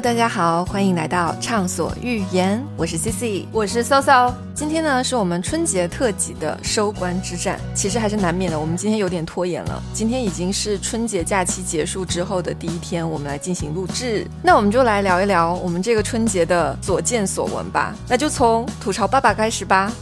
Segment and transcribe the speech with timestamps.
[0.00, 4.32] Hello，大家好，欢迎来到畅所欲言，我是 Cici，我是 Soso。
[4.54, 9.82] 今天呢是我们春节特辑的收官之战，其实还是难免的，我们今天有点拖延了。
[9.92, 14.26] 今天已经是春节假期结束之后的第一天，我们来进行录制。
[14.42, 17.94] 那我们就来聊一聊我们这个春节的所见所闻吧。
[18.08, 19.92] 那就从吐槽爸爸开始吧，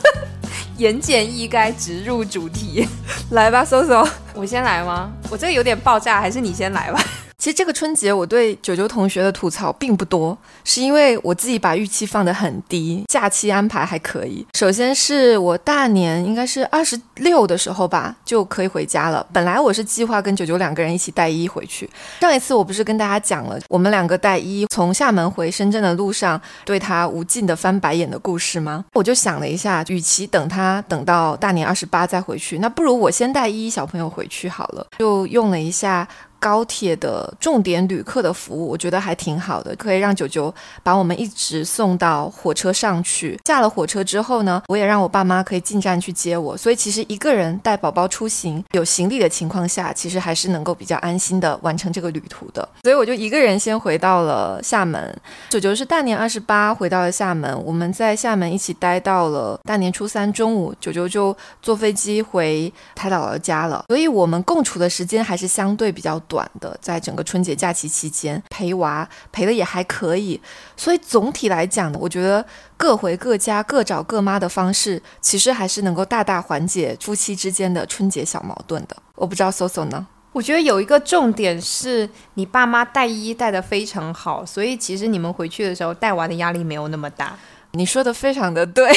[0.78, 2.88] 言简意赅，直入主题。
[3.32, 5.12] 来吧，Soso，我先来吗？
[5.28, 7.04] 我这个有点爆炸，还是你先来吧？
[7.46, 14.44] 其实这个春节我对九九同学的吐槽并不多，是因为我自己把预期放得很低，假期安排还可以。
[14.54, 19.24] 首先是我大年应该是二十六的时候吧，就可以回家了。
[19.32, 21.88] 本来我是计划跟九九两个人一起带一回去。
[22.20, 28.84] 上一次我不是跟大家讲了，我们两个带一从厦门回深圳的路上，对他无尽的翻白眼的故事吗？
[28.92, 34.84] 我就想了一下，与其等他等到大年二十八再回去，那不如我先带一小朋友回去好了。
[34.98, 36.08] 就用了一下。
[36.38, 43.38] 高铁的重点旅客的服务，我觉得还挺好的，可以让九九把我们一直送到火车上去。
[43.44, 46.56] 下了火车之后呢，我也让我爸妈可以进站去接我。
[46.56, 52.68] 所以其实一个人带宝宝出行，有行李的情况下，其实还是能够比较安心的完成这个旅途的。
[52.82, 55.16] 所以我就一个人先回到了厦门。
[55.48, 63.84] 九九是大年二十八回到了厦门，我们在厦门一起待到了大年初三中午，九九就坐飞机回他姥姥家了。
[63.88, 66.20] 所以我们共处的时间还是相对比较。
[66.28, 70.40] 短的，在整个春节假期期间陪娃陪的也还可以，
[70.76, 72.44] 所以总体来讲呢，我觉得
[72.76, 78.96] 各回各家各找各妈的方式，其实还是能够大大缓解夫妻之间的春节小矛盾的。
[79.14, 80.06] 我不知道 Soso 呢？
[80.32, 87.34] 我觉得有一个重点是你爸妈带一带的非常好，所以其实你们回去的时候带娃的压力没有那么大。
[87.72, 88.90] 你说的非常的对。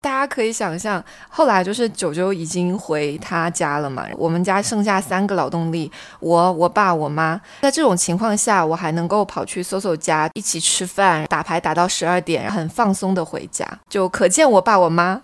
[0.00, 7.40] 大家可以想象，后来就是九九已经回他家了嘛，我们家剩下三个劳动力，我、我爸、我妈。
[7.62, 15.20] 在这种情况下，我还能够跑去搜搜家一起吃饭、打牌，打到十二点，很放松的回家，就可见我爸我妈。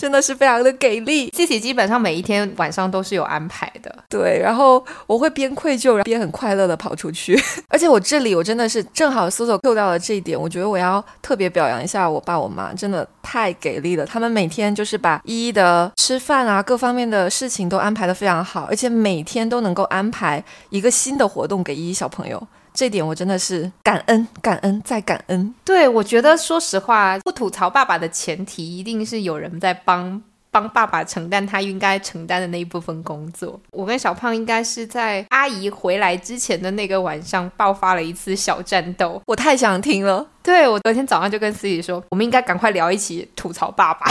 [0.00, 3.94] 真的是非常的给力，自己基本上每一天晚上都是有安排的。
[4.08, 7.38] 对，然后我会边愧疚然后边很快乐的跑出去，
[7.68, 14.06] 而且我这里我真的是正好搜索做到了这一点，我觉得我要特别表扬一下我爸我妈，真的太给力了。
[14.06, 22.42] 他们每天就是把一一的吃饭啊各方面的事情都安排的非常好，而且每天都能够安排一个新的活动给一一小朋友。
[22.72, 25.54] 这点我真的是感恩，感恩再感恩。
[25.64, 33.60] 对，我觉得说实话，不吐槽爸爸的前提，一定是有人在帮帮爸爸承担他应该承担的那一部分工作。
[33.70, 40.26] 我跟小胖应该是在阿姨回来之前的那个晚上爆发了一次小战斗，我太想听了。
[40.42, 44.10] 对我昨天早上就跟思怡说，我们应该赶快聊一起吐槽爸爸。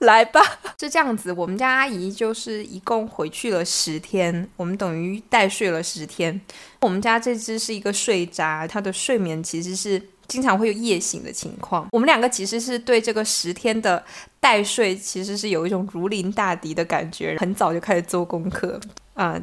[0.06, 0.40] 来吧，
[0.80, 6.40] 是这样子，我们家阿姨就是一共回去了十天，我们等于代睡了十天。
[6.80, 11.86] 我们家这只是一个睡渣，它的睡眠其实是经常会有夜醒的情况。
[11.92, 14.02] 我们两个其实是对这个十天的
[14.40, 18.80] 代睡，其实是有一种如临大敌的感觉，很早就开始做功课
[19.12, 19.38] 啊，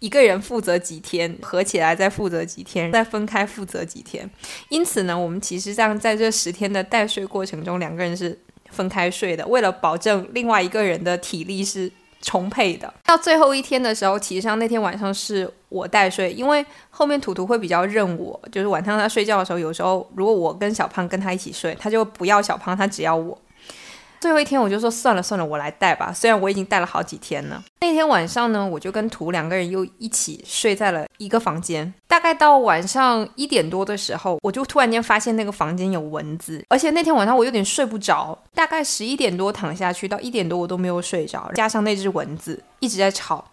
[0.00, 4.28] 一个人负责几天，合起来再负责几天，再分开负责几天。
[4.68, 8.36] 因此呢，我们其实这样在这十天的代睡过程中，两个人是。
[8.72, 11.90] 分开睡的，为了保证另外一个人的体力是
[12.20, 12.92] 充沛的。
[13.04, 23.38] 到最后一天的时候，其实上那天晚上是我代睡，因为后面图图会比较认我，就是晚上他睡觉的时候，有时候如果我跟小胖跟他一起睡，他就不要小胖，他只要我。
[24.22, 26.12] 最后一天我就说算了算了，我来带吧。
[26.12, 27.60] 虽然我已经带了好几天了。
[27.80, 31.92] 那天晚上呢，我就跟图两个人又一起睡在了一个房间。
[32.06, 38.38] 大概到晚上一点多的时候，我就突然间发现那个房间有蚊子，而且那天晚上我有点睡不着。
[38.54, 43.44] 大概十一点多躺下去，到一点多我都没有睡着，加上那只蚊子一直在吵，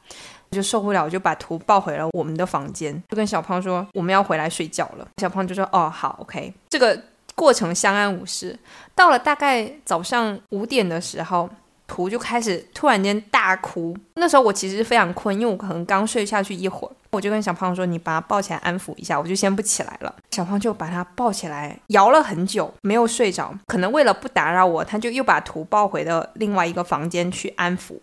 [0.52, 5.08] 我就受不了，我就把图抱回了我们的房间，就跟小胖说我们要回来睡觉了。
[5.18, 7.02] 小胖就说哦好，OK，这个。
[7.40, 8.60] 过程相安无事，
[8.94, 11.50] 到了大概早上五点的时候，
[11.88, 13.96] 图就开始突然间大哭。
[14.16, 20.14] 那时候我其实非常困，因为我可能刚睡下去一会儿，我就跟小胖说：“你把他抱起来安抚一下。”我就先不起来了。
[20.32, 23.54] 小胖就把他抱起来，摇了很久，没有睡着。
[23.68, 27.98] 可能为了不打扰我，他就又把图抱回了另外一个房间去安抚。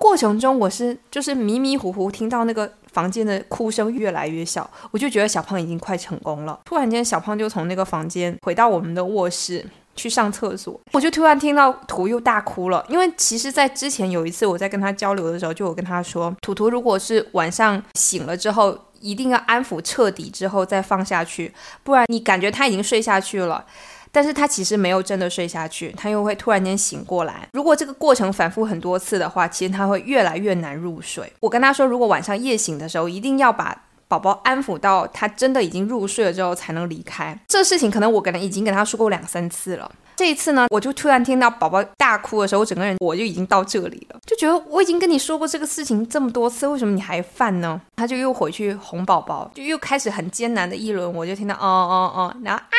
[0.00, 2.72] 过程中，我是就是迷迷糊糊听到那个。
[2.98, 6.58] 房间的哭声越来越小，我就觉得小胖已经快成功了。
[6.64, 9.64] 突然间，小胖就从那个房间回到我们的卧室
[9.94, 12.84] 去上厕所，我就突然听到图又大哭了。
[12.88, 21.54] 因为其实，在之前有一次我在跟他交流的时候，就有跟他说，图图如果是晚上醒了之后，一定要安抚彻底之后再放下去，
[21.84, 23.64] 不然你感觉他已经睡下去了。
[24.12, 27.48] 但是他其实没有真的睡下去，他又会突然间醒过来。
[27.52, 31.32] 如果这个过程反复很多次的话，其实他会越来越难入睡。
[31.40, 37.38] 我跟他说，如果晚上夜醒的时候，一定要把宝宝安抚到他真的已经入睡了之后才能离开。
[37.46, 39.90] 这事情可能我可能已经跟他说过两三次了。
[40.16, 47.80] 这一次呢，我就突然听到宝宝大哭的时候，我整个人我就已经到这里了，就觉得我已经跟你说过这个事情这么多次，为什么你还犯呢？
[47.94, 52.76] 他就又回去哄宝宝，就又开始很艰难的一轮，我就听到哦哦哦，然后啊，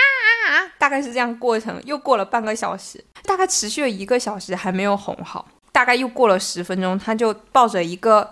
[0.54, 8.30] 啊大概是这样过程，又过了半个小时，大概持续了一个小时还没有哄好，大概又过了十分钟，他就抱着一个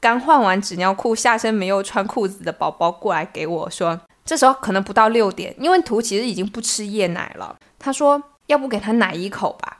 [0.00, 8.22] 刚换完纸尿裤、下身没有穿裤子的宝宝过来给我说，这时候可能不到六点，因为图其实已经不吃夜奶了，他说。
[8.46, 9.78] 要不给他奶一口吧，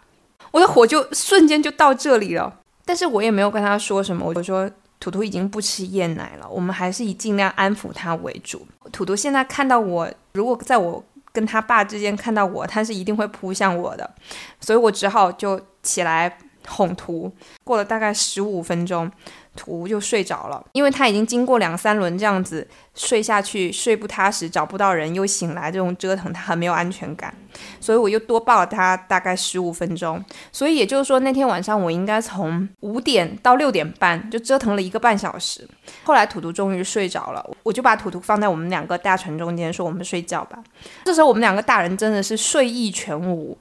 [0.51, 2.53] 我的火就瞬间就到这里了。
[2.85, 4.69] 但是我也没有跟他说什么，我说
[4.99, 8.67] 图图已经不吃夜奶了，我们还是以尽量安抚他为主。
[8.91, 11.05] 图图现在看到我，如果在我
[11.37, 14.11] 跟他爸之间看到我，他是一定会扑向我的，
[14.59, 17.31] 所以我只好就起来哄图。
[17.63, 19.13] 过了大概十五分钟。
[19.57, 27.35] 图就睡着了，因为他已经经过两三轮这样子睡下去，睡不踏实，找不到人，又醒来，这种折腾他很没有安全感，
[27.81, 30.25] 所以我又多抱了他大概十五分钟。
[30.53, 35.67] 所以也就是说，那天晚上我应该从五点到六点半就折腾了一个半小时。
[36.05, 40.59] 后来图图终于睡着了，我就把图图放在我们两个大床中间，说我们睡觉吧。
[41.05, 43.57] 这时候我们两个大人真的是睡意全无，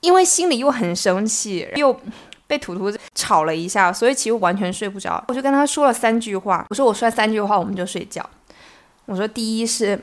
[0.00, 1.98] 因为心里又很生气，又。
[2.46, 5.22] 被图图吵了一下，所以其实完全睡不着。
[5.28, 8.28] 我就跟他说了三句话，我说我说三句话我们就睡觉。
[9.06, 10.00] 我说第一是，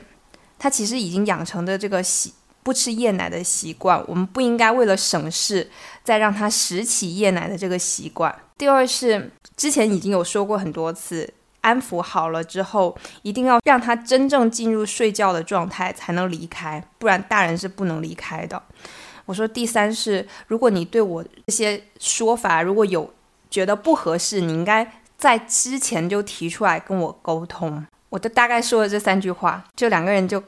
[0.58, 2.32] 他其实已经养成的这个习
[2.62, 5.70] 不吃夜奶的习惯，我们不应该为了省事
[6.02, 8.34] 再让他拾起夜奶的这个习惯。
[8.56, 11.30] 第二是，之前已经有说过很多次，
[11.60, 18.62] 安抚好了之后，一定要让他真正进入睡觉的状态才能离开，不然大人是不能离开的。
[19.26, 23.12] 我说第三是，如果你对我这些说法如果有
[23.50, 27.84] 觉得不合适，你应该在之前就提出来跟我沟通。
[28.10, 30.42] 我就大概说了这三句话，就两个人就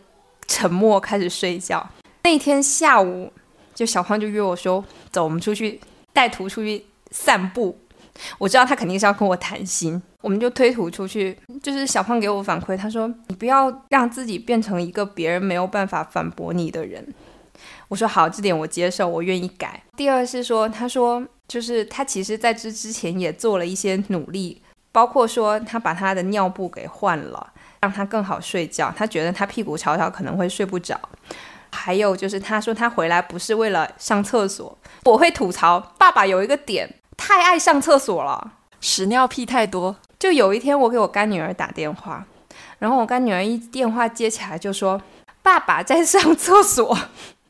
[0.46, 1.88] 沉默开始睡觉。
[2.22, 3.32] 那天下午，
[3.74, 5.80] 就小胖就约我说，走，我们出去
[6.12, 7.78] 带图出去散步。
[8.38, 11.36] 我知道他肯定是要跟我谈心，我们就推图出去。
[11.62, 17.06] 就是小胖给我反馈，他说你不要让自己变成一个别人没有办法反驳你的人。
[17.88, 19.82] 我说好，这点我接受，我愿意改。
[19.96, 24.60] 第二是说，他说就是他其实在这之前也做了一些努力，
[24.90, 28.92] 包括说他把他的尿布给换了，让他更好睡觉。
[28.96, 30.98] 他觉得他屁股吵吵可能会睡不着。
[31.70, 34.76] 还有就是他说他回来不是为了上厕所。
[35.04, 39.94] 我会吐槽爸爸有一个点，太爱上厕所了，屎尿屁太多。
[40.18, 42.26] 就有一天我给我干女儿打电话，
[42.78, 45.00] 然后我干女儿一电话接起来就说
[45.42, 46.98] 爸爸在上厕所。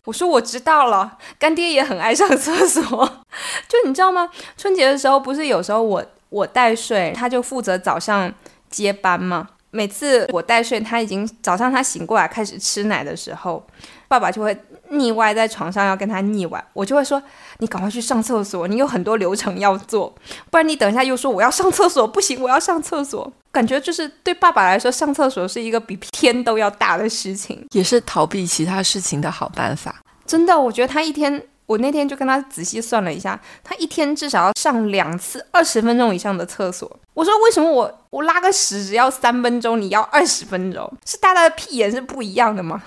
[0.07, 2.83] 我说我知道了，干爹也很爱上厕所。
[3.69, 4.31] 就你知道吗？
[4.57, 8.33] 春节的时候不是有时候我我带睡，他就负责早上
[8.71, 9.49] 接班吗。
[9.71, 13.63] 每次我带睡，他已经早上他醒过来开始吃奶的时候，
[14.09, 14.57] 爸爸就会
[14.91, 17.23] 腻歪在床上要跟他腻歪，我就会说
[17.59, 20.15] 你赶快去上厕所，你有很多流程要做，
[20.51, 23.33] 不然你等一下又说我要上厕所，不行，我要上厕所。
[23.51, 29.97] 感觉就是对爸爸来说，上厕所是一个比天都要大的事情，也是逃避其他事情的好办法。
[30.27, 36.91] 真的，我觉得他一天，我那天就跟他仔细算了一下，他一天至少要上两次二十分钟以上的厕所。
[37.15, 40.93] 我说为什么我我拉个屎只要三分钟，你要二十分钟？
[41.07, 42.83] 是大家的屁眼是不一样的吗？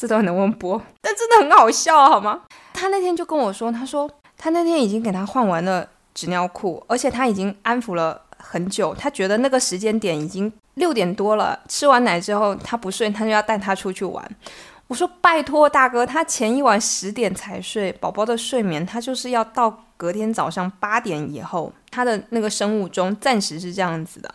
[0.00, 0.80] 这段能不能播？
[1.02, 2.40] 但真的很好笑，好吗？
[2.72, 8.22] 他那天就跟我说，他说他那天已经给他换完了纸尿裤，而且他已经安抚了。
[8.42, 11.60] 很久，他觉得那个时间点已经六点多了。
[11.68, 14.26] 吃完奶之后，他不睡，他就要带他出去玩。
[14.86, 24.34] 我说：“拜托大哥，他前一晚十点才睡，宝宝的睡眠他就是要到隔天早上八点以后，他的那个生物钟暂时是这样子的。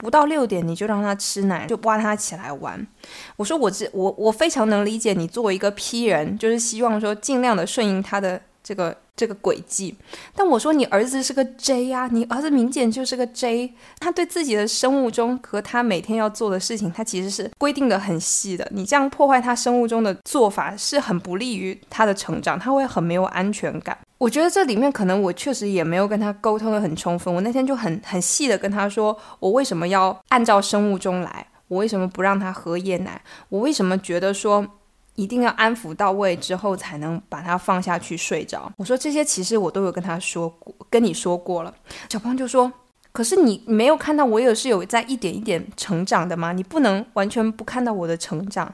[0.00, 2.86] 不到六点你就让他吃奶，就挖他起来玩。”
[3.36, 9.94] 我说：“我这我我非常能理解你作为一个 P 人，就是希望说尽量的顺应他的这个。”这个轨迹，
[10.34, 18.66] 但我说你儿子是个 J 啊，你儿子明显就是个 J，他对自己的生物钟和他每天要做的事情，他其实是规定的很细的。
[18.70, 23.98] 你这样破坏他生物钟的做法，是很不利于他的成长，他会很没有安全感。
[24.20, 27.34] 我觉得这里面可能我确实也没有跟他沟通的很充分。
[27.34, 34.66] 我那天就很很细的跟他说，我为什么要按照生物钟来，我为什么不让他喝夜奶，我为什么觉得说。
[35.16, 38.72] 一定要安抚到位之后，才能把他放下去睡着。
[38.78, 41.74] 我说这些其实我都有跟他说过，跟你说过了。
[42.08, 42.72] 小胖就说
[43.12, 46.52] ：“可是你没有看到我也是有在一点一点成长的吗？
[46.52, 48.72] 你不能完全不看到我的成长。”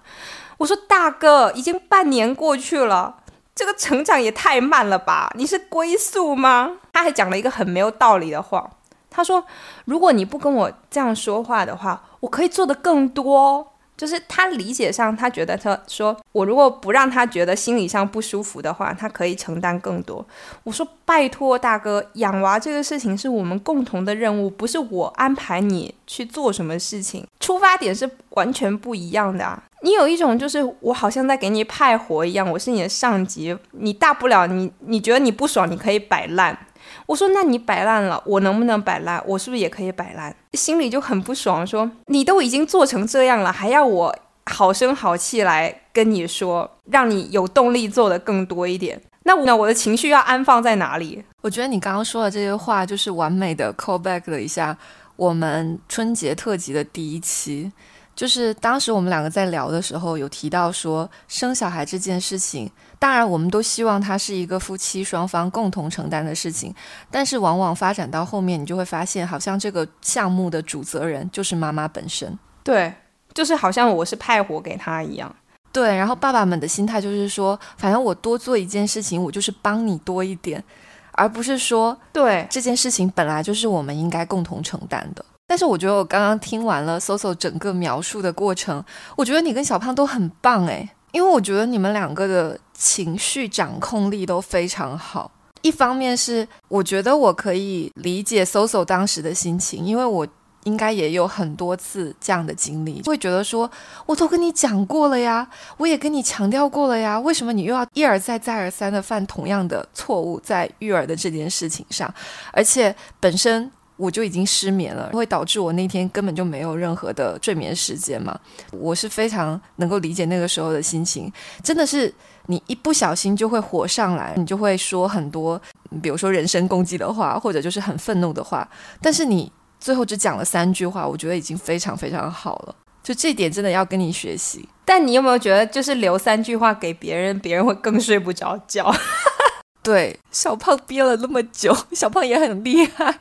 [0.59, 3.17] 我说：“大哥，已经半年过去了，
[3.57, 5.33] 这个成长也太慢了吧？
[5.35, 8.71] 你是龟速吗？”他还讲了一个很没有道理的话。
[9.11, 9.45] 他说
[9.87, 20.25] ：“如果你不跟我这样说话的话，我可以做的更多。”就是他理解上，他觉得他说我如果不让他觉得心理上不舒服的话，他可以承担更多。
[20.65, 29.63] 我说拜托大哥，养娃这个事情是我们共同的任务，不是我安排你去做什么事情，出发点是完全不一样的啊。
[29.83, 36.59] 你有一种就是我好像在给你派活一样，我是你的上级，你大不了你你觉得你不爽，你可以摆烂。
[37.07, 39.23] 我说：“那你摆烂了，我能不能摆烂？
[39.27, 49.01] 我是不是也可以摆烂？”心里就很不爽，说：“你都已经做成这样了，还要我好声好气来跟你说，让你有动力做的更多一点？
[49.23, 54.77] 那我那我的情绪要安放在哪里？”我觉得你刚刚说的这些话，就是完美的 call back 了一下
[55.15, 57.71] 我们春节特辑的第一期。
[58.17, 62.69] 就是当时我们两个在聊的时候，有提到说生小孩这件事情，
[62.99, 66.75] 当然我们都希望它是一个夫妻双方共同承担的事情，
[67.11, 72.37] 但是往往发展到后面，你就会发现，好像这个项目的主责人就是妈妈本身。
[72.65, 72.93] 对，
[73.35, 75.37] 就是好像我是派活给他一样。
[75.71, 80.65] 对，然后爸爸们的心态就是说，反正我多做一件事情，我就是帮你多一点，
[81.13, 85.23] 而不是说，对这件事情本来就是我们应该共同承担的。
[85.49, 88.85] 但是我觉得我刚刚听完了 Soso 整个描述的过程，
[89.17, 95.31] 我觉得你跟小胖都很棒诶，因为我觉得你们两个的情绪掌控力都非常好。
[95.63, 100.27] 一方面是我觉得我可以理解 Soso 当时的心情，因为我
[100.65, 103.71] 应该也有很多次这样的经历，会觉得说
[104.05, 112.13] 我都跟你讲过了呀，我也跟你强调过了呀，为什么你又要一而再再而三的犯同样的错误在育儿的这件事情上，
[112.53, 113.71] 而且本身。
[113.97, 118.39] 我就已经失眠了，会导致我那天根本就没有任何的睡眠时间嘛。
[118.73, 122.13] 我是非常能够理解那个时候的心情，真的是
[122.47, 125.61] 你一不小心就会火上来，你就会说很多，
[126.03, 128.69] 比如说人身攻击的话，或者就是很愤怒的话。
[129.01, 129.51] 但是你
[129.81, 132.75] 最后只讲了三句话，我觉得已经非常非常好了。
[133.03, 134.69] 就这点真的要跟你学习。
[134.85, 138.95] 但你有没有觉得，就是留三句话给别人，别人会更睡不着觉？
[139.83, 143.21] 对，小胖憋了那么久，小胖也很厉害。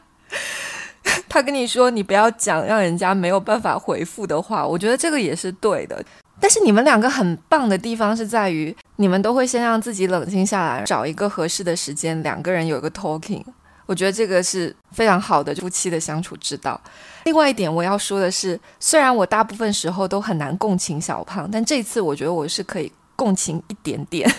[1.35, 6.01] 他跟你说，你不要讲让人家没有办法回复的话，我觉得这个也是对的。
[6.39, 13.43] 但是你们两个很棒的地方是在于，你们都会先让自己冷静下来，找一个合适的时间，两个人有一个 talking。
[13.85, 16.79] 我觉得这个是非常好的夫妻的相处之道。
[17.25, 24.33] 另外一点我要说的是，虽然我大部分时候都很难共情小胖，但这次我觉得我是可以共情一点点。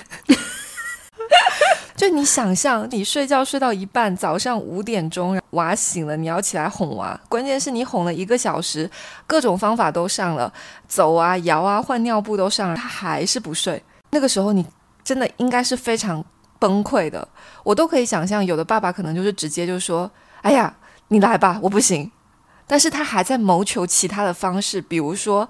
[1.96, 7.18] 就你想象，你睡觉睡到一半，早上五点钟娃醒了，你要起来哄娃。
[7.26, 8.88] 关键是你哄了一个小时，
[9.26, 10.52] 各种方法都上了，
[10.86, 13.82] 走啊、摇啊、换尿布都上了，他还是不睡。
[14.10, 14.64] 那个时候你
[15.02, 16.22] 真的应该是非常
[16.58, 17.26] 崩溃的。
[17.64, 20.10] 我都可以想象，有的爸爸可能就是直接就说
[20.42, 20.76] ：“哎呀，
[21.08, 22.12] 你来吧，我不行。”
[22.68, 25.48] 但是他还在谋求其他的方式，比如说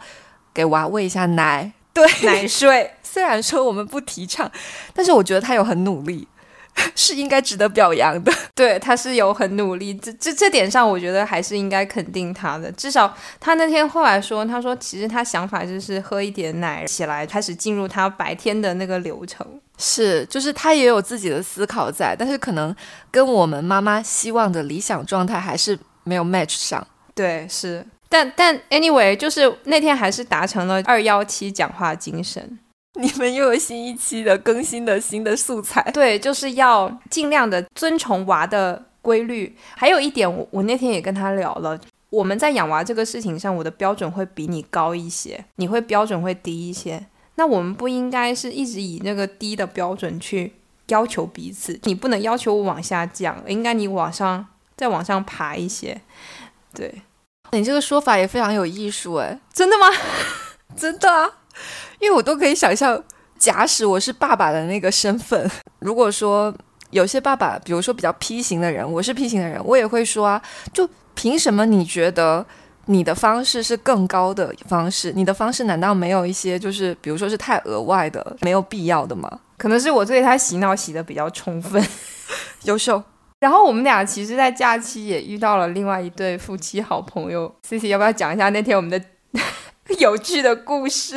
[0.55, 2.93] 给娃喂一下奶，对，奶睡。
[3.03, 4.49] 虽然说我们不提倡，
[4.95, 6.29] 但是我觉得他有很努力。
[6.95, 12.71] 是应该值得表扬的， 对，他是有很努力，这这这点上，我觉得还是应该肯定他的。
[12.73, 19.47] 至少他那天后来说，他说其实他想法就是喝一点奶起来，开始进入他白天的那个流程。
[19.79, 22.75] 是，就是他也有自己的思考在，但是可能
[23.11, 26.87] 跟我们妈妈希望的理想状态还是没有 match 上。
[27.15, 32.59] 对，是，但但 anyway，就是那天还是达成了二幺七讲话精神。
[33.01, 39.55] 你们又有新一期的更新的新的素材，对，就是要尽量的遵从娃的规律。
[39.77, 47.07] 还有一点，我我那天也跟他聊了，我们在养娃这个事情上，我的标准会比你高一些，你会标准会低一些。
[47.35, 50.55] 那我们不应该是一直以那个低的标准去
[50.87, 56.01] 要求彼此，你不能要求我往下降，应该你往上再往上爬一些。
[56.73, 57.03] 对，
[57.53, 59.87] 你这个说法也非常有艺术，哎，真的吗？
[60.75, 61.31] 真的啊。
[62.01, 63.03] 因为我都可以想象，
[63.39, 65.51] 假使我是爸爸的那个身份，
[65.81, 66.55] 如果说
[66.91, 70.41] 有些爸爸，比如说比较 P 型的人，我是 P 型的人，我也会说啊，
[70.73, 72.45] 就凭什么你觉得
[72.87, 75.13] 你的方式是更高的方式？
[75.13, 79.41] 你的方式难道没有一些就是，比如说是太额外的、没有必要的吗？
[79.57, 81.83] 可能是我对他洗脑洗的比较充分，
[82.65, 83.03] 优秀。
[83.41, 89.01] 然后我们俩其实，在假期也遇到了另外一对夫妻好朋友，C C 要不要讲一下那天我们的
[89.99, 91.17] 有趣的故事？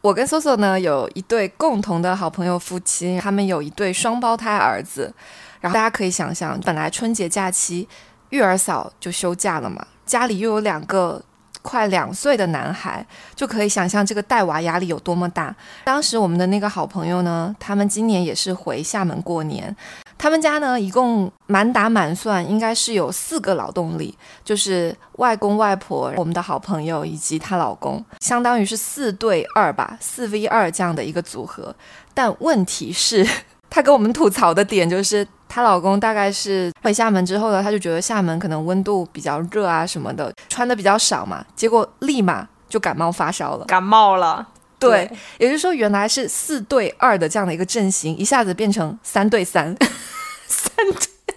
[0.00, 5.12] 我跟 Soso 呢有一对共同的好朋友夫妻，他们有一对双胞胎儿子。
[5.60, 7.88] 然后大家可以想想，本来春节假期
[8.30, 11.20] 育儿嫂就休假了嘛，家里又有两个
[11.68, 15.54] 快两岁的男孩，就可以想象这个带娃压力有多么大。
[15.84, 19.76] 当时我们的那个好朋友呢，他们今年也是回厦门过年，
[20.16, 31.74] 他们家呢，一共满打满算应该是有四个劳动力，就是外公外婆、我们的好朋友以及她老公，相当于是四对二吧，四 v 二这样的一个组合。
[32.14, 33.28] 但问题是，
[33.70, 44.46] 她跟我们吐槽的点就是，她老公大概是回厦门之后呢，他就觉得厦门可能温度比较热啊什么的，穿的比较少嘛，结果立马就感冒发烧了，感冒了。
[44.78, 49.76] 对，也就是说，原来是四对二的这样的一个阵型，一下子变成三对三，
[50.46, 51.34] 三对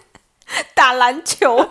[0.76, 1.68] 打篮球。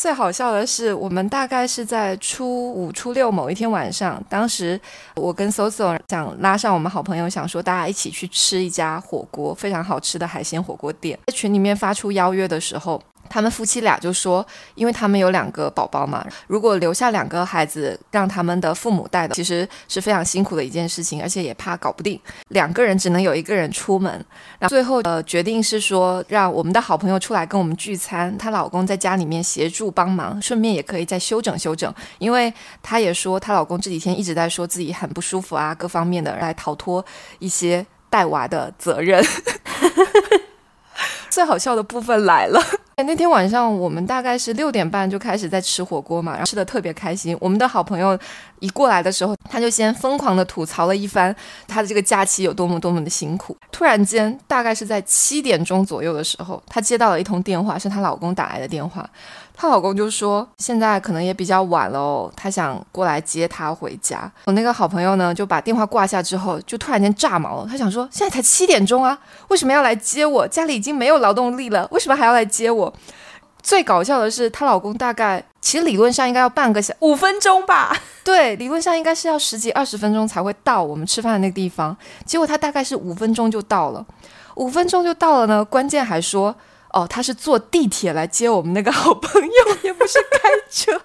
[0.00, 4.80] 最好笑的是，我们大概是在初五、初六某一天晚上，当时
[5.16, 13.02] 我跟 Soso 想拉上我们好朋友，想说大家一起去吃一家火锅，非常好吃的海鲜火锅店，在群里面发出邀约的时候。
[13.28, 24.12] 他们夫妻俩就说，因为他们有两个宝宝嘛，如果留下两个孩子让他们的父母带的，其实是非常辛苦的一件事情，而且也怕搞不定，两个人只能有一个人出门。
[24.58, 37.04] 然后最后呃决定是说，让我们的好朋友出来跟我们聚餐，她老公在家里面协助帮忙，顺便也可以再休整休整，因为她也说她老公这几天一直在说自己很不舒服啊，各方面的来逃脱
[37.38, 39.24] 一些带娃的责任。
[41.30, 42.60] 最好笑的部分来了。
[43.04, 47.36] 那天晚上，我们大概是六点半就开始在吃火锅嘛，然后吃的特别开心。
[47.40, 48.18] 我们的好朋友
[48.58, 51.34] 一过来的时候，他就先疯狂的吐槽了一番
[51.68, 53.56] 他的这个假期有多么多么的辛苦。
[53.70, 59.08] 突然间，大概是在七点钟左右的时候，他接到了一通电话，是她老公打来的电话。
[59.60, 67.66] 她老公就说：“现在可能也比较晚了哦，他想过来接她回家。”我那个好朋友呢，就把电话挂下之后，就突然间炸毛了。
[67.68, 70.46] 他想说：“现在才七点钟啊，为什么要来接我？
[70.46, 72.94] 家里已经没有劳动力了，为什么还要来接我？”
[73.60, 77.96] 最搞笑的是，她老公大概其实理论上应该要半个小五分钟吧？
[78.22, 81.96] 对，理论上应该是要十几二十分钟才会到我们吃饭的那个地方。
[82.24, 84.06] 结果他大概是五分钟就到了，
[84.54, 85.64] 五分钟就到了呢。
[85.64, 86.54] 关键还说。
[86.92, 91.00] 哦，他是坐地铁来接我们那个好朋友， 也不是开车，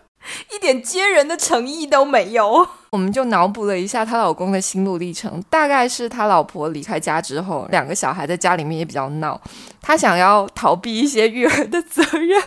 [0.53, 2.67] 一点接人的诚意都没有。
[2.91, 9.39] 我们就脑补了一下她老公的心路历程，大概是他老婆离开家之后，两个小孩在家里面也比较闹，
[9.81, 12.41] 他想要逃避一些育儿的责任。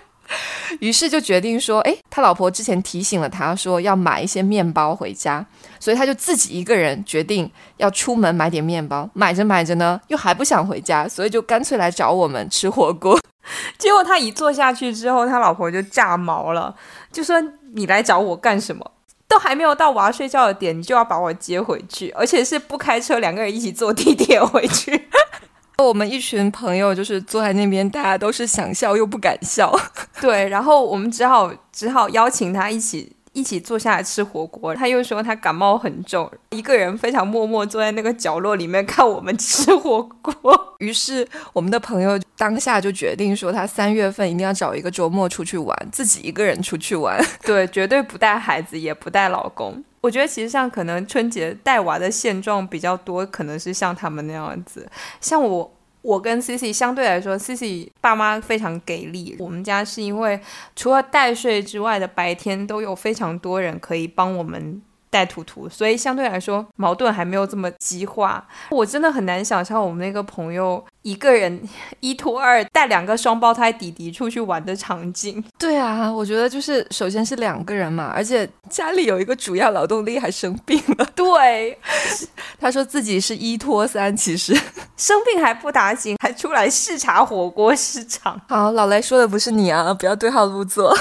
[0.80, 5.44] 于是就决定说，哎，他老婆之前提醒了他说要买一些面包回家，
[5.78, 9.08] 所以他就自己一个人决定要出门买点面包。
[9.14, 13.16] 买着买着呢，又还不想回家，所以就干脆来找我们吃火锅。
[13.78, 16.74] 结果他一坐下去之后，他老婆就炸毛了，
[17.12, 17.40] 就说
[17.74, 18.92] 你来找我干什么？
[19.28, 25.08] 都还没有到我要睡觉的点，你就要把我接回去，而且是不开车，两个人一起坐地铁回去。
[25.82, 29.76] 我们一群朋友就是坐在那边，大家都是想笑又不敢笑。
[30.22, 34.74] 对，然后我们只好只好邀请他一起一起坐下来吃火锅。
[34.74, 40.32] 他又说他感冒很重，一个人非常默默坐在那个角落里面看我们吃火锅。
[40.80, 47.22] 于是我们的朋友当下就决定说，他三月份一定要找一个周末出去玩，自己一个人出去玩。
[47.44, 49.84] 对，绝对不带孩子，也不带老公。
[50.00, 54.88] 我觉得其实像可能春节带娃的现状比较多，可能是像他们那样子。
[55.20, 55.75] 像我，
[56.06, 59.34] 我跟 C C 相对来说，C C 爸妈非常给力。
[59.40, 60.40] 我们家是因为
[60.76, 64.80] 除了带睡之外的白天都有非常多人可以帮我们。
[65.16, 68.46] 带图图，所以相对来说矛盾还没有这么激化。
[68.68, 71.58] 我真的很难想象我们那个朋友一个人
[72.00, 75.42] 一拖二带两个双胞胎弟弟出去玩的场景。
[75.58, 81.08] 对啊，我觉得就是首先是两个人嘛，而且家里有一个主要劳动力还生病了。
[81.14, 81.78] 对，
[82.60, 84.52] 他说自己是一拖三，其实
[84.98, 88.38] 生病还不打紧，还出来视察火锅市场。
[88.50, 90.94] 好，老雷说的不是你啊，不要对号入座。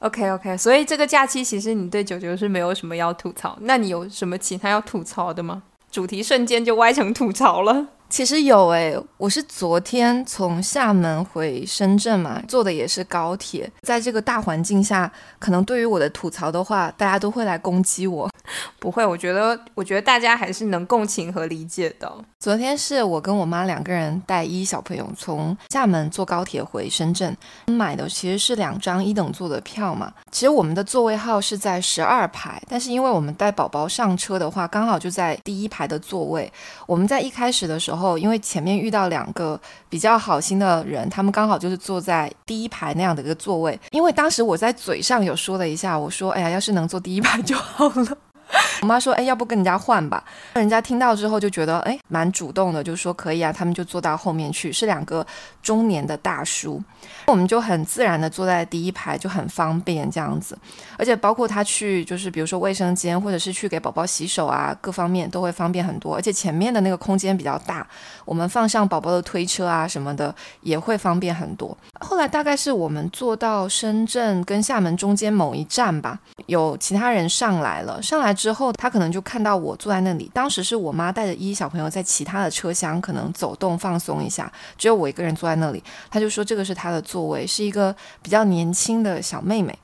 [0.00, 5.62] OK OK，所以这个假期其实你对九九是没有什么要吐槽，那你有什么其他要吐槽的吗？
[5.90, 7.86] 主题瞬间就歪成吐槽了。
[8.08, 13.70] 其实有诶，我是昨天从厦门回深圳嘛，坐的也是高铁。
[13.82, 18.30] 在这个大环境下，可能对于我的吐槽的话，大家都会来攻击我。
[18.78, 22.10] 不会，我觉得，我觉得大家还是能共情和理解的。
[22.38, 30.12] 昨天是我跟我妈两个人带一小朋友从厦门坐高铁回深圳，买的其实是两张一等座的票嘛。
[30.30, 36.50] 其实我们的座位号是在十二排，但是因为我们带宝宝上车的话，刚好就在第一排的座位。
[36.86, 43.78] 我们在一开始的时候，后因为前面遇到两个比较好心的人，他们刚好就是坐在第一排那样的一个座位。
[43.90, 48.18] 因为当时我在嘴上有说了一下，我说：“哎呀，要是能坐第一排就好了。”
[48.82, 50.22] 我妈说：“哎，要不跟人家换吧？”
[50.54, 53.52] 人家听到之后就觉得哎，蛮主动的，就说可以啊。
[53.52, 55.26] 他们就坐到后面去，是两个
[55.62, 56.82] 中年的大叔，
[57.26, 60.56] 我们就很自然的坐在第一排，就很方便这样子。
[60.98, 66.14] 而且包括他去，就是比如说卫生间，或者是去给宝宝洗手啊，各方面都会方便很多。
[66.14, 67.86] 而且前面的那个空间比较大，
[68.24, 71.76] 我们放上宝宝的推车啊什么的也会方便很多。
[72.00, 78.72] 后来大概是我们坐到深圳跟厦门中间某一站吧，有其他人上来了，上来之后。
[78.76, 85.82] 他可能就看到我坐在那里，当时是我妈带着依依小朋友在其他的车厢可能走动放松一下，只有我一个人坐在那里。
[86.10, 89.76] 他就说这个是他的座位，是一个比较年轻的小妹妹。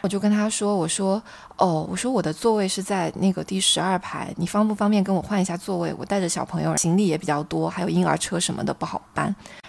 [0.00, 1.22] 我就跟他说：“我说
[1.56, 5.92] 哦，我说我的座位是在那个第十二排，你方不方便跟我换一下座位？
[5.98, 9.26] 我带着小朋友，行李也比较多，还有婴儿车什么的不好搬。”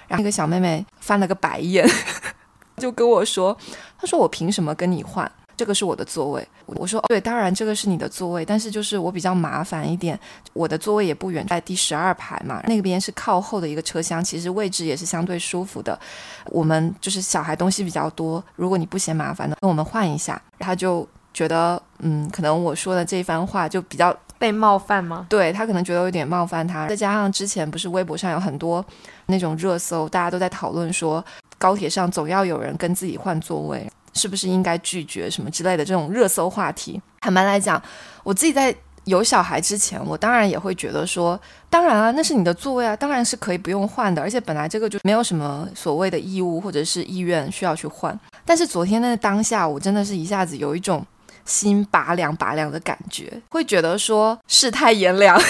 [0.07, 1.87] 然后那个小妹妹翻了个白眼，
[2.77, 3.57] 就跟我说
[3.99, 10.17] ：“她说我凭什么跟你换？”这个是我的座位，我说对，当然这个是你的座位，但是就是我比较麻烦一点，
[10.53, 15.99] 我的座位也不远，在第十二排嘛，那边是靠后的一个车厢，其实位置也是相对舒服的。
[16.45, 20.41] 我们就是小孩东西比较多，如果你不嫌麻烦的，跟我们换一下。
[20.59, 25.27] 他就觉得，嗯，可能我说的这番话就比较被冒犯吗？
[25.27, 28.83] 对他可能觉得有点冒犯他，再加上之前不是微博上有很多
[29.25, 31.23] 那种热搜，大家都在讨论说
[31.57, 33.85] 高铁上总要有人跟自己换座位。
[34.19, 37.01] 是不是应该拒绝什么之类的这种热搜话题？
[37.21, 37.81] 坦白来讲，
[38.23, 48.19] 我自己在有小孩之前，我当然也会觉得说，当然啊，那是你的座位啊，当然是可以不用换的，而且本来这个就没有什么所谓的义务或者是意愿需要去换。
[48.43, 51.05] 但是昨天那当下，我真的是一下子有一种
[51.45, 55.41] 心拔凉拔凉的感觉，会觉得说世态炎凉。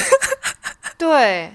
[0.97, 1.51] 对，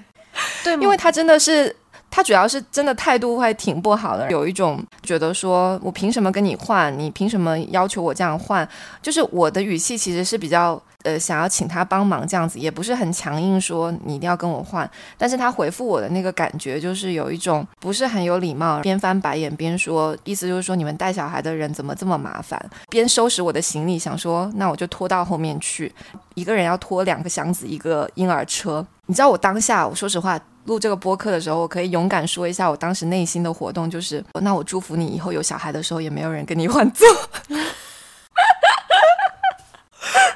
[0.65, 1.75] 对，因为他真的是。
[2.15, 8.67] 他主要是真的态度会挺不好的，有一种觉得说我凭什么跟你换，你凭什么要求我这样换？
[9.03, 14.89] 就是我的语气其实是比较呃想要请他帮忙这样子，也不是很强硬说你一定要跟我换。
[15.19, 22.65] 但是他回复我的那个感觉就是有一种不是很有礼貌，边翻白眼边说，意思就是说你们带小孩的人怎么这么麻烦？
[22.91, 25.93] 边收拾我的行李，想说那我就拖到后面去，
[26.37, 28.87] 一个人要拖两个箱子，一个婴儿车。
[29.07, 30.41] 你知道我当下，我说实话。
[30.65, 37.07] 录这个播客的时候，我可以勇敢说一下我当时内心的活动，就是那我祝福你以后有小孩的时候也没有人跟你换座。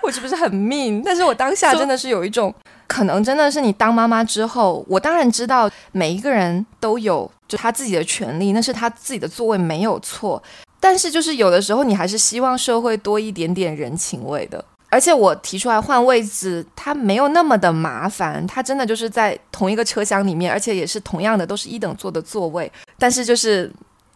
[0.02, 1.02] 我是不是很命？
[1.02, 2.52] 但是我当下真的是有一种，
[2.86, 10.42] 可能真的是你当妈妈之后，我当然知道每一个人都有就他自己的权利，那是他自己的座位没有错，
[10.80, 14.64] 但是就是有的时候你还是希望社会多一点点人情味的。
[14.90, 22.70] 而且我提出来换位置，它没有那么的麻烦，它真的就是在同一个车厢里面，而且也是同样的，都是一等座的座位。
[22.98, 23.70] 但是就是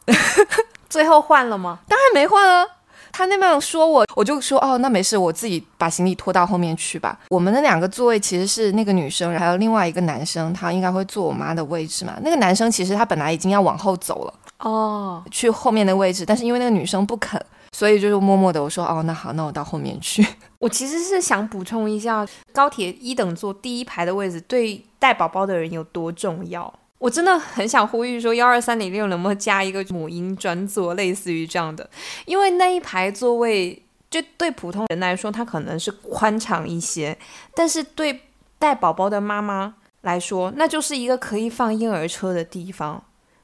[0.89, 1.79] 最后换了吗？
[1.87, 2.67] 当然没换啊！
[3.13, 7.19] 他那边说我，我就说哦，那没事，我自己把行李拖到后面去吧。
[7.29, 12.15] 我们的两个座位其实是那个女生，还有另外一个男生，他应该会坐我妈的位置嘛。
[12.23, 17.39] 那个男生其实他本来已经要往后走了哦，去后面的位置，但是因为那个女生不肯。
[17.75, 20.27] 所以就是默默的，我说哦，那好，那我到后面去。
[20.63, 26.73] 我其实是想补充一下，高铁一等座第一排的位置对带宝宝的人有多重要。
[26.99, 31.91] 我真的很想呼吁说，幺二三零六能不能加一个母婴专座，类似于这样的，
[32.27, 37.19] 因为那一排座位就对普通人来说，它可能是宽敞一些，
[37.57, 38.21] 但是对
[38.61, 43.03] 带宝宝的妈妈来说，那就是一个可以放婴儿车的地方。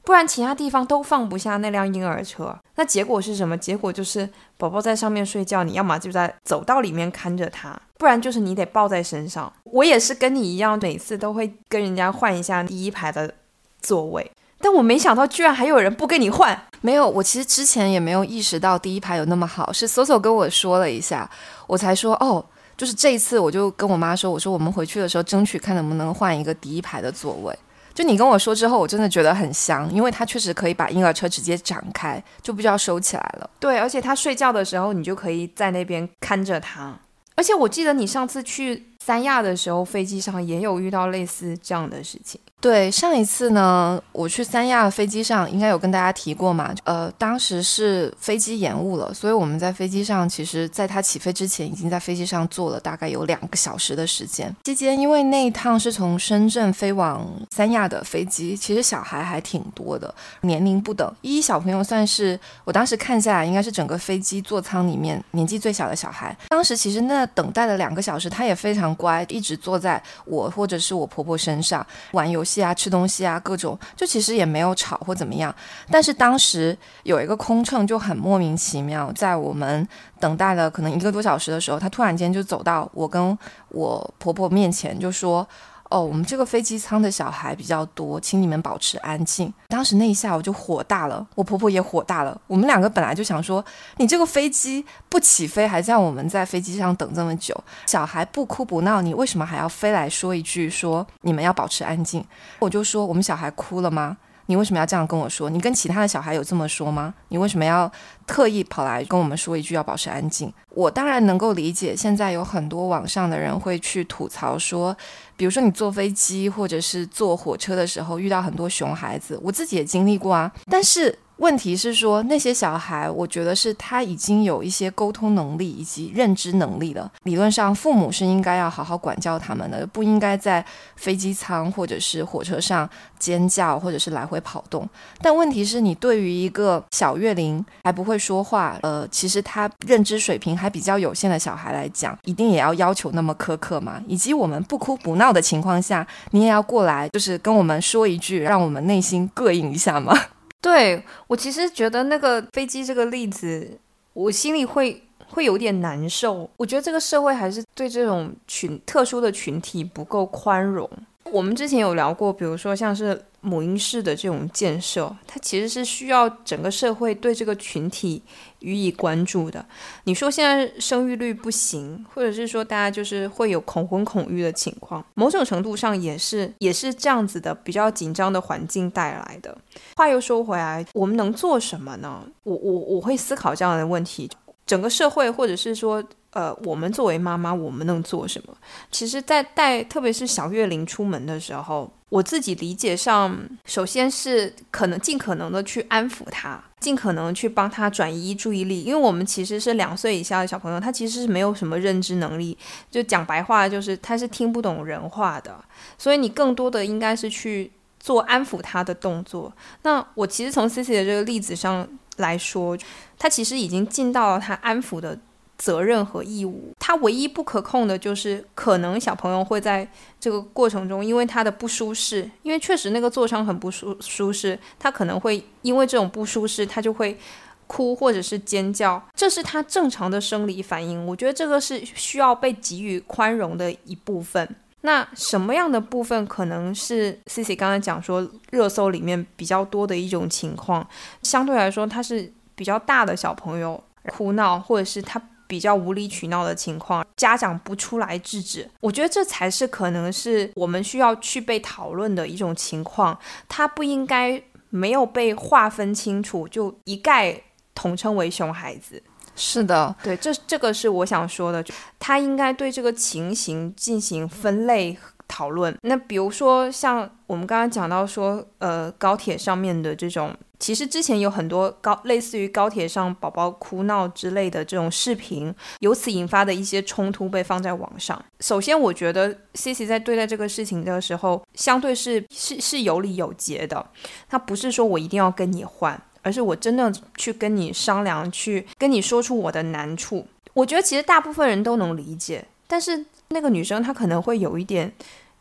[0.09, 3.55] 不然其他地方都放不下那辆婴儿车，那结果是什么？
[3.59, 9.53] 结果就是宝宝在上面睡觉，你要么就在走道里面看着他，不然就是你得抱在身上。
[9.65, 13.35] 我也是跟你一样，每次都会跟人家换一下第一排的
[13.83, 16.59] 座位，但我没想到居然还有人不跟你换。
[16.81, 21.31] 没有，我其实之前也没有意识到第一排有那么好，是搜搜跟我说了一下，
[21.67, 22.43] 我才说哦，
[22.79, 27.55] 就是这一次我就跟我妈说，我说我们回去的时候争取看能不能换一个第一排的座位。
[27.99, 33.51] 就你跟我说之后，我真的觉得很香，因为它确实可以把婴儿车直接展开，就不需要收起来了。
[33.59, 36.97] 对，而且他睡觉的时候，你就可以在那边看着他。
[37.35, 42.41] 而且我记得你上次去三亚的时候，飞机上也有遇到类似这样的事情。
[42.61, 46.75] 对，上一次呢，我去三亚飞机上，应该有跟大家提过嘛。
[46.83, 54.53] 呃，当时是飞机延误了，所以我们在飞机上，其实在它起飞之前，已经在飞机上坐了大概有两个小时的时间。
[54.65, 61.09] 期间，因为那一趟是从深圳飞往三亚的飞机，其实小孩还挺多的，年龄不等。
[61.23, 66.37] 依依小朋友算是我当时看下来，应该是整个飞机座舱里面年纪最小的小孩。
[66.49, 72.45] 当时其实那等待了两个小时，他也非常乖，一直坐在我或者是我婆婆身上玩游。
[72.48, 75.55] 戏啊、吃东西啊，各种，就其实也没有吵或怎么样。
[75.91, 79.87] 但是当时有一个空乘就很莫名其妙，在我们
[80.19, 85.47] 等待了可能一个多小时的时候，他突然间就走到我跟我婆婆面前，就说。
[85.91, 89.53] 哦，我们这个飞机舱的小孩比较多，请你们保持安静。
[89.69, 92.39] 当时那一下我就火大了，我婆婆也火大了。
[92.47, 93.65] 我们两个本来就想说，
[93.97, 102.25] 你这个飞机不起飞，还让我们在飞机上等这么久，小孩不哭不闹，你为什么还要飞来说一句说你们要保持安静？
[102.59, 104.17] 我就说我们小孩哭了吗？
[104.49, 105.51] 你为什么要这样跟我说？
[105.51, 107.13] 你跟其他的小孩有这么说吗？
[107.29, 107.91] 你为什么要
[108.27, 110.51] 特意跑来跟我们说一句要保持安静？
[110.71, 114.97] 我当然能够理解，现在有很多网上的人会去吐槽说，
[115.37, 121.19] 比如说你坐飞机或者是坐火车的时候遇到很多熊孩子，我自己也经历过啊，但是。
[121.39, 127.11] 问题是说那些小孩，我觉得是他已经有一些沟通能力以及认知能力了。
[127.23, 130.65] 理论上，父母是应该要好好管教他们的，不应该在
[130.97, 134.89] 飞机舱或者是火车上尖叫或者是来回跑动。
[135.23, 144.03] 但问题是你对于一个小月龄还不会说话，呃，其实他认知水平还比较有限的小孩来讲，一定也要要求那么苛刻吗？
[144.09, 150.13] 以及我们不哭不闹的情况下，你也要过来就是跟我们说一句，让我们内心膈应一下吗？
[150.61, 153.79] 对我其实觉得那个飞机这个例子，
[154.13, 156.51] 我心里会会有点难受。
[156.57, 160.89] 我觉得这个社会还是对这种群特殊的群体不够宽容。
[161.33, 163.25] 我们之前有聊过，比如说像是。
[163.41, 168.21] 母婴室的这种建设，它其实是需要整个社会对这个群体
[168.59, 169.65] 予以关注的。
[170.05, 179.57] 你说现在生育率不行，或者是说大家就是会有恐婚恐育的情况，某种程度上也是也是这样子的比较紧张的环境带来的。
[179.95, 182.21] 话又说回来，我们能做什么呢？
[182.43, 184.29] 我我我会思考这样的问题。
[184.67, 188.55] 整个社会，或者是说，呃，我们作为妈妈，我们能做什么？
[188.91, 191.91] 其实，在带特别是小月龄出门的时候。
[192.11, 202.57] 我自己理解上，首先是可能尽可能的去安抚他，尽可能去帮他转移注意力，因为我们其实是两岁以下的小朋友，他其实是没有什么认知能力，
[202.91, 205.63] 就讲白话就是他是听不懂人话的，
[205.99, 209.53] 所以你更多的应该是去做安抚他的动作。
[209.83, 211.87] 那我其实从 Cici 的这个例子上
[212.17, 212.75] 来说，
[213.19, 215.19] 他其实已经尽到了他安抚的。
[215.59, 219.87] 责任和义务，他唯一不可控的就是可能小朋友会在
[220.21, 227.19] 这个过程中，因为他的不舒适，因为确实那个座舱很不舒舒适，他可能会因为这种不舒适，他就会
[227.67, 231.05] 哭或者是尖叫，这是他正常的生理反应。
[231.05, 234.49] 我觉得这个是需要被给予宽容的一部分。
[234.83, 240.87] 那什么样的部分可能是 C C 刚才讲说热搜里面比较多的一种情况？
[241.25, 245.21] 相对来说，他是比较大的小朋友哭闹，或者是他。
[245.49, 253.19] 比较无理取闹的情况，家长不出来制止，我觉得这才是可能是我们需要去被讨论的一种情况。
[253.49, 257.43] 他不应该没有被划分清楚，就一概
[257.75, 259.03] 统称为熊孩子。
[259.35, 261.65] 是的，对，这这个是我想说的，
[261.99, 264.97] 他应该对这个情形进行分类。
[265.29, 278.21] 讨论那比如说像我们刚刚讲到说，呃，高铁上面的这种，其实之前有很多高类似于高铁上宝宝哭闹之类的这种视频，由此引发的一些冲突被放在网上。
[278.41, 283.87] 首先，我觉得 C C 在对待这个事情的时候，相对是是是有理有节的。
[284.29, 290.27] 他不是说我一定要跟你换，而是我真的去跟你商量，去跟你说出我的难处。
[290.55, 293.05] 我觉得其实大部分人都能理解，但是。
[293.31, 294.93] 那个女生她可能会有一点，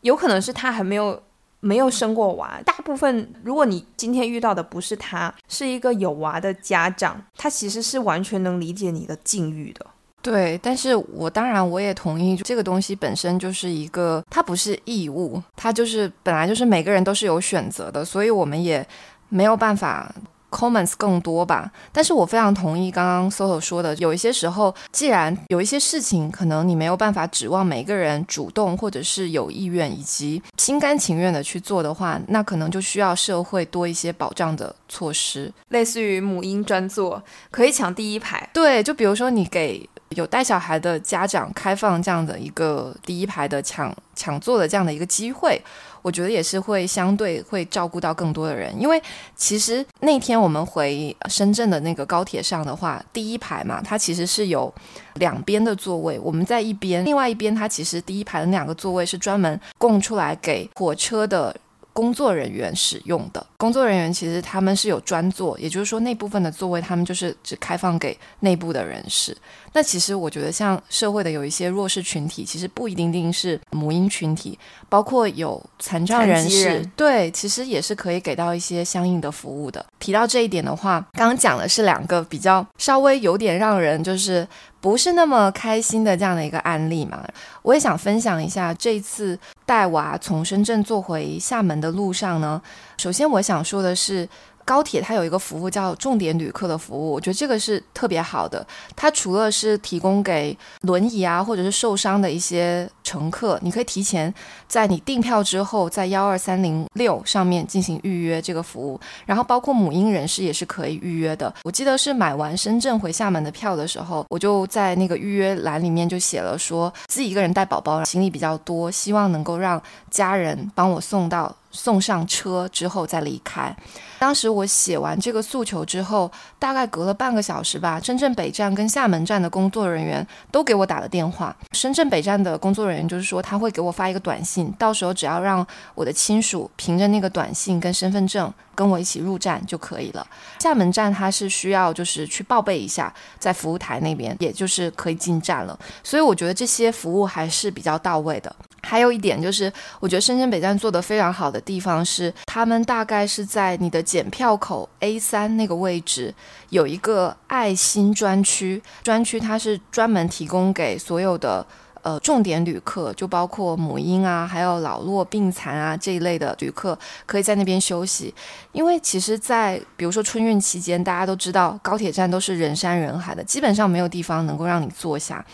[0.02, 1.22] 有可能是她还没有
[1.60, 2.60] 没有生过娃。
[2.64, 9.86] 大部分如果你今天遇到的不是她，是一个有娃的家长，她其实是完全能理解你的境遇的。
[10.20, 18.86] 对，但是我当然我也同意，这个东西本身就是一个，它不是义务，它就是本来就是每个人都是有选择的，所以我们也
[19.28, 20.12] 没有办法。
[20.50, 38.48] Comments 更多吧，但是我非常同意刚刚 soso 说的，有一些时候，既然有一些事情可能你没有办法指望每个人主动或者是有意愿以及心甘情愿的去做的话，那可能就需要社会多一些保障的措施，类似于母婴专座，可以抢第一排。
[38.52, 45.60] 对，就比如说你给有带小孩的家长开放这样的一个第一排的抢抢座的这样的一个机会。
[46.00, 49.02] 我觉得也是会相对会照顾到更多的人，因为
[49.34, 54.72] 其实那天我们回深圳的那个高铁上的话，第一排嘛，它其实是有
[55.14, 61.54] 两边的座位，我们在一边，另外一边它其实第一排的那两个座位是专门供出来给火车的
[61.92, 63.44] 工作人员使用的。
[63.58, 69.36] 工作人员其实他们是有专座，也就是说那部分的座位他们就是只开放给内部的人士。
[69.78, 79.86] 那其实我觉得，像社会的有一些弱势群体，其实不一定定是母婴群体，包括有残障人士，对，其实也是可以给到一些相应的服务的。
[80.00, 84.44] 提到这一点的话，刚刚讲的是两个比较稍微有点让人就是
[84.80, 87.24] 不是那么开心的这样的一个案例嘛，
[87.62, 92.60] 我也想分享一下这次带娃从深圳坐回厦门的路上呢。
[92.96, 94.28] 首先我想说的是。
[94.68, 98.66] 高铁它有一个服务叫重点旅客的服务，我觉得这个是特别好的。
[98.94, 104.32] 它除了是提供给轮椅啊或者是受伤的一些乘客，你可以提前
[104.66, 109.00] 在你订票之后，在幺二三零六上面进行预约这个服务。
[109.24, 111.50] 然后包括母婴人士也是可以预约的。
[111.64, 121.56] 我记得是买完深圳回厦门的票的时候，我就在那个预约栏里面就写了说自己一个人带宝宝，行李比较多，希望能够让家人帮我送到。
[121.70, 123.74] 送上车之后再离开。
[124.18, 131.54] 当时我写完这个诉求之后，大概隔了半个小时吧，深圳北站跟厦门站的工作人员都给我打了电话。
[131.72, 140.24] 深圳北站的工作人员就是说，他会给我发一个短信，到时候只要让我的亲属凭着那个短信跟身份证跟我一起入站就可以了。
[140.60, 145.76] 厦门站它是需要就是去报备一下，在服务台那边，也就是可以进站了。
[146.04, 148.54] 所以我觉得这些服务还是比较到位的。
[148.84, 156.32] 还有一点就是，我觉得深圳北站做的非常好的地方是，他们大概是在你的检票口 A 三那个位置
[156.70, 161.66] 有一个爱心专区，专区它是专门提供给所有的。
[162.02, 168.34] 呃，重点旅客就包括母婴啊，还有老弱病残啊这一类的旅客，可以在那边休息。
[168.72, 175.44] 因为其实，在比如说春运期间，大家都知道高铁站都是人山人海的，基本上没有地方能够让你坐下。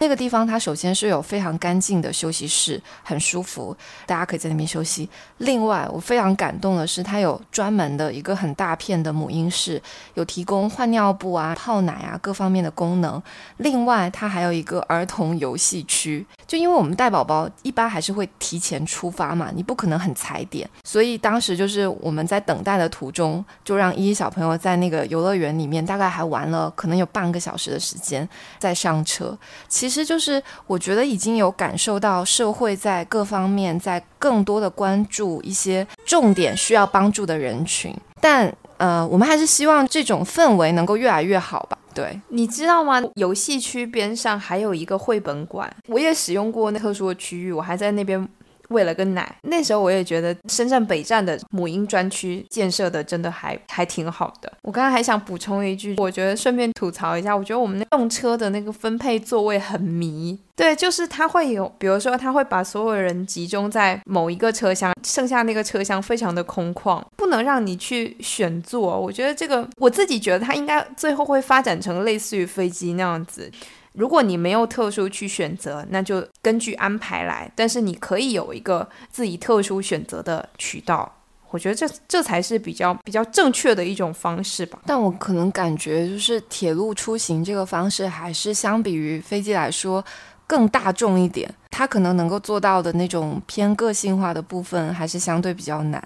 [0.00, 5.08] 那个地方它首先是有非常干净的休息室，很舒服，大家可以在那边休息。
[5.38, 9.80] 另外，我非常感动的是，它有专门的一个很大片的母婴室，
[10.14, 13.22] 有提供换尿布啊、泡奶啊各方面的功能。
[13.56, 15.93] 另外，它还有一个儿童游戏区。
[15.94, 28.28] 区，就因为我们带宝宝一般还是会提前出发嘛，你不可能很踩点，所以当时就是我们在等待的途中，就让依依小朋友在那个游乐园里面，大概还玩了可能有半个小时的时间
[28.58, 29.36] 再上车。
[29.68, 41.78] 其实就是我觉得已经有感受到社会在各方面在更多的关注一些重点需要帮助的人群，但呃，我们还是希望这种氛围能够越来越好吧。
[41.94, 43.00] 对，你知道吗？
[43.14, 48.28] 游戏区边上还有一个绘本馆，我也使用过那特殊的区域，我还在那边。
[48.68, 54.52] 喂了个奶，那时候我也觉得深圳北站的母婴专区建设的真的还还挺好的。
[54.62, 60.38] 我刚刚还想补充一句，我觉得顺便吐槽一下，我觉得我们那动车的那个分配座位很迷。
[60.56, 69.00] 对，就是它会有，比如说它会把所有人集中在某一个车厢，剩下那个车厢非常的空旷，不能让你去选座。
[69.00, 73.50] 我觉得这个我自己觉得它应该最后会发展成类似于飞机那样子。
[73.94, 77.50] 如果你没有特殊去选择，那就根据安排来。
[77.54, 81.10] 但是你可以有一个自己特殊选择的渠道，
[81.50, 84.80] 我觉得这这才是比较比较正确的一种方式吧。
[84.84, 90.04] 但我可能感觉就是铁路出行这个方式，还是相比于飞机来说
[90.46, 91.48] 更大众一点。
[91.70, 96.02] 它可能能够做到的那种偏个性化的部分，还是相对比较难。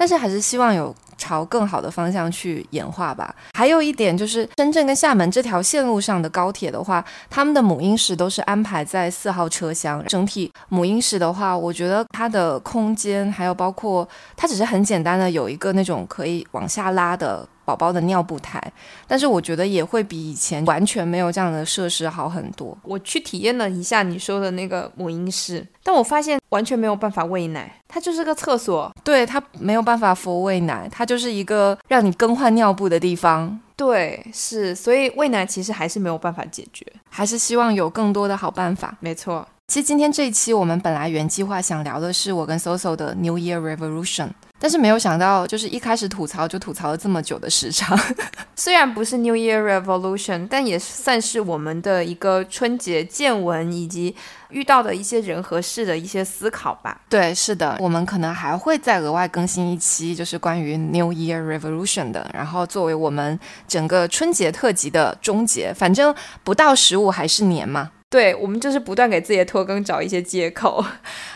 [0.00, 0.96] 但是还是希望有。
[1.20, 3.34] 朝更好的方向去演化吧。
[3.52, 10.02] 还有一点就是，深圳跟厦门这条线路上的高铁的话，他们的母婴室都是安排在四号车厢。
[10.06, 17.46] 整体母婴室的话，我觉得它的空间还有包括它只是很简单的有一个那种可以往下拉的。
[17.70, 18.60] 宝宝的尿布台，
[19.06, 22.76] 但是我觉得也会比以前完全没有这样的设施好很多。
[22.82, 33.60] 我去体验了一下你说的那个母婴室，但我发现完全没有办法喂奶，它就是个厕所，对，它没有办法服喂奶，它就是一个让你更换尿布的地方。
[33.76, 38.96] 对，是，所以喂奶其实还是没有办法解决，还是希望有更多的好办法。
[39.00, 39.46] 没错。
[39.70, 47.96] 其实今天这一期我们本来原计划想聊的是我跟 Soso 的 New Year Revolution，但是没有想到就是一开始吐槽就吐槽了这么久的时长。
[48.56, 54.16] 虽然不是 New Year Revolution，但也算是我们的一个春节见闻以及
[54.48, 57.02] 遇到的一些人和事的一些思考吧。
[57.08, 65.72] 对，是的，我们可能还会再额外更新一期，就是关于 New Year Revolution 的，然后作为我们整个春节特辑的终结。
[65.72, 67.92] 反正不到十五还是年嘛。
[68.10, 70.84] 对我们就是不断给自己的拖更找一些借口。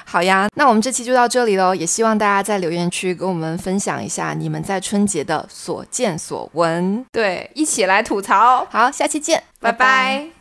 [0.05, 7.07] 好呀，那我们这期就到这里喽，也希望大家在留言区跟我们分享一下你们在春节的所见所闻。
[7.13, 8.67] 对，一起来吐槽。
[8.71, 10.35] 好，下期见，拜拜。